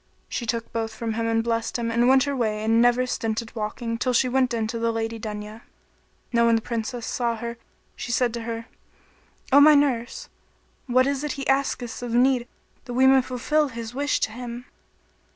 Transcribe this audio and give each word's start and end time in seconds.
She 0.27 0.47
took 0.47 0.73
both 0.73 0.91
from 0.95 1.13
him 1.13 1.27
and 1.27 1.43
blessed 1.43 1.77
him 1.77 1.91
and 1.91 2.07
went 2.07 2.23
her 2.23 2.35
way 2.35 2.63
and 2.63 2.81
never 2.81 3.05
stinted 3.05 3.55
walking 3.55 3.99
till 3.99 4.13
she 4.13 4.27
went 4.27 4.51
in 4.51 4.65
to 4.65 4.79
the 4.79 4.91
Lady 4.91 5.19
Dunya. 5.19 5.61
Now 6.33 6.47
when 6.47 6.55
the 6.55 6.61
Princess 6.63 7.05
saw 7.05 7.35
her 7.35 7.59
she 7.95 8.11
said 8.11 8.33
to 8.33 8.41
her, 8.41 8.65
"O 9.51 9.59
my 9.59 9.75
nurse, 9.75 10.27
what 10.87 11.05
is 11.05 11.23
it 11.23 11.33
he 11.33 11.47
asketh 11.47 12.01
of 12.01 12.15
need 12.15 12.47
that 12.85 12.95
we 12.95 13.05
may 13.05 13.21
fulfil 13.21 13.67
his 13.67 13.93
wish 13.93 14.19
to 14.21 14.31
him?" 14.31 14.65